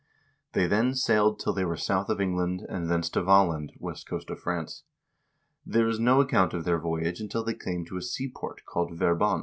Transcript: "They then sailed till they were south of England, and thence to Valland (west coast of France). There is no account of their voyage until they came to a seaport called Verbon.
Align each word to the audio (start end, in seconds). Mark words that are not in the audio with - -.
"They 0.53 0.65
then 0.65 0.95
sailed 0.95 1.37
till 1.39 1.53
they 1.53 1.63
were 1.63 1.77
south 1.77 2.09
of 2.09 2.19
England, 2.19 2.65
and 2.67 2.89
thence 2.89 3.07
to 3.11 3.21
Valland 3.21 3.69
(west 3.77 4.07
coast 4.07 4.31
of 4.31 4.39
France). 4.39 4.83
There 5.63 5.87
is 5.87 5.99
no 5.99 6.19
account 6.19 6.55
of 6.55 6.63
their 6.63 6.79
voyage 6.79 7.19
until 7.21 7.43
they 7.43 7.53
came 7.53 7.85
to 7.85 7.97
a 7.97 8.01
seaport 8.01 8.65
called 8.65 8.97
Verbon. 8.97 9.39